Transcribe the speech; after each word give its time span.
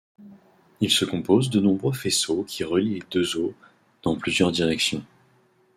Il 0.79 0.89
se 0.89 1.05
compose 1.05 1.51
de 1.51 1.59
nombreux 1.59 1.93
faisceaux 1.93 2.43
qui 2.43 2.63
relient 2.63 2.95
les 2.95 3.03
deux 3.11 3.37
os 3.37 3.53
dans 4.01 4.15
plusieurs 4.17 4.51
directions. 4.51 5.03